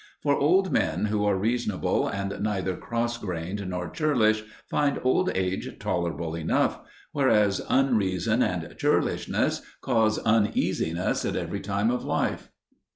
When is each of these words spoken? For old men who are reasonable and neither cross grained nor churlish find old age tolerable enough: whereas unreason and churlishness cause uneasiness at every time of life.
For 0.23 0.35
old 0.35 0.71
men 0.71 1.05
who 1.05 1.23
are 1.25 1.37
reasonable 1.37 2.07
and 2.07 2.39
neither 2.41 2.75
cross 2.75 3.19
grained 3.19 3.69
nor 3.69 3.87
churlish 3.87 4.43
find 4.67 4.99
old 5.03 5.29
age 5.37 5.77
tolerable 5.77 6.33
enough: 6.33 6.79
whereas 7.11 7.61
unreason 7.69 8.41
and 8.41 8.75
churlishness 8.79 9.61
cause 9.81 10.17
uneasiness 10.17 11.23
at 11.23 11.35
every 11.35 11.59
time 11.59 11.91
of 11.91 12.03
life. 12.03 12.49